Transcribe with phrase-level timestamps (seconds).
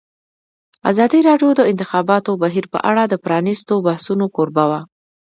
[0.91, 4.79] ازادي راډیو د د انتخاباتو بهیر په اړه د پرانیستو بحثونو کوربه وه.